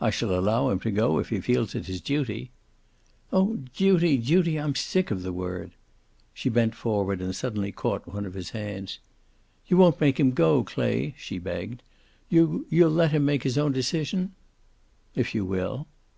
"I 0.00 0.08
shall 0.08 0.30
allow 0.34 0.70
him 0.70 0.80
to 0.80 0.90
go, 0.90 1.18
if 1.18 1.28
he 1.28 1.38
feels 1.42 1.74
it 1.74 1.84
his 1.84 2.00
duty." 2.00 2.50
"Oh, 3.30 3.56
duty, 3.76 4.16
duty! 4.16 4.56
I'm 4.58 4.74
sick 4.74 5.10
of 5.10 5.22
the 5.22 5.30
word." 5.30 5.72
She 6.32 6.48
bent 6.48 6.74
forward 6.74 7.20
and 7.20 7.36
suddenly 7.36 7.70
caught 7.70 8.08
one 8.10 8.24
of 8.24 8.32
his 8.32 8.52
hands. 8.56 8.98
"You 9.66 9.76
won't 9.76 10.00
make 10.00 10.18
him 10.18 10.30
go, 10.30 10.64
Clay?" 10.64 11.14
she 11.18 11.38
begged. 11.38 11.82
"You 12.30 12.64
you'll 12.70 12.92
let 12.92 13.10
him 13.12 13.26
make 13.26 13.42
his 13.42 13.58
own 13.58 13.72
decision?" 13.72 14.32
"If 15.14 15.34
you 15.34 15.44
will." 15.44 15.86